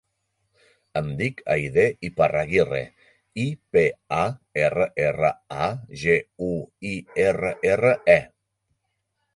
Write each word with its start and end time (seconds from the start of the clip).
Em 1.01 1.09
dic 1.19 1.43
Aidé 1.55 1.83
Iparraguirre: 2.09 2.81
i, 3.43 3.45
pe, 3.77 3.85
a, 4.23 4.25
erra, 4.65 4.91
erra, 5.07 5.33
a, 5.69 5.69
ge, 6.07 6.19
u, 6.49 6.51
i, 6.95 6.97
erra, 7.31 7.55
erra, 7.77 7.95
e. 8.19 8.23